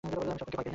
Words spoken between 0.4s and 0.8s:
ভায় পাই না।